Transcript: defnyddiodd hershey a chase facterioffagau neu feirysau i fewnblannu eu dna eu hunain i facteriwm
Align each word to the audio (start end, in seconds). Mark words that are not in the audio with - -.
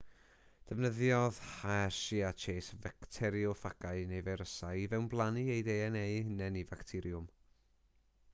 defnyddiodd 0.69 1.35
hershey 1.57 2.23
a 2.29 2.31
chase 2.45 2.79
facterioffagau 2.85 4.01
neu 4.13 4.25
feirysau 4.29 4.83
i 4.87 4.89
fewnblannu 4.95 5.45
eu 5.59 5.63
dna 5.69 6.05
eu 6.17 6.27
hunain 6.31 6.61
i 6.65 6.67
facteriwm 6.75 7.31